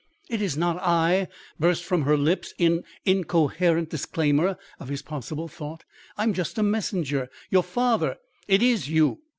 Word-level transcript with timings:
"It 0.31 0.41
is 0.41 0.57
not 0.57 0.81
I," 0.81 1.27
burst 1.59 1.83
from 1.83 2.05
her 2.05 2.17
lips 2.17 2.55
in 2.57 2.83
incoherent 3.05 3.91
disclaimer 3.91 4.57
of 4.79 4.87
his 4.89 5.03
possible 5.03 5.47
thought. 5.47 5.83
"I'm 6.17 6.33
just 6.33 6.57
a 6.57 6.63
messenger. 6.63 7.29
Your 7.51 7.61
father" 7.61 8.17
"It 8.47 8.63
IS 8.63 8.89
you!" 8.89 9.19